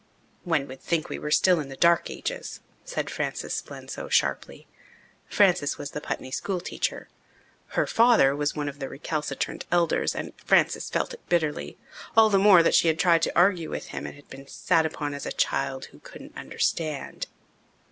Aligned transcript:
"One 0.45 0.67
would 0.67 0.81
think 0.81 1.09
we 1.09 1.19
were 1.19 1.29
still 1.29 1.59
in 1.59 1.69
the 1.69 1.75
dark 1.75 2.09
ages," 2.09 2.59
said 2.83 3.07
Frances 3.07 3.53
Spenslow 3.53 4.09
sharply. 4.09 4.65
Frances 5.27 5.77
was 5.77 5.91
the 5.91 6.01
Putney 6.01 6.31
schoolteacher. 6.31 7.07
Her 7.77 7.85
father 7.85 8.35
was 8.35 8.55
one 8.55 8.67
of 8.67 8.79
the 8.79 8.89
recalcitrant 8.89 9.67
elders 9.71 10.15
and 10.15 10.33
Frances 10.43 10.89
felt 10.89 11.13
it 11.13 11.29
bitterly 11.29 11.77
all 12.17 12.31
the 12.31 12.39
more 12.39 12.63
that 12.63 12.73
she 12.73 12.87
had 12.87 12.97
tried 12.97 13.21
to 13.21 13.37
argue 13.37 13.69
with 13.69 13.89
him 13.89 14.07
and 14.07 14.15
had 14.15 14.27
been 14.27 14.47
sat 14.47 14.87
upon 14.87 15.13
as 15.13 15.27
a 15.27 15.31
"child 15.31 15.85
who 15.91 15.99
couldn't 15.99 16.35
understand." 16.35 17.27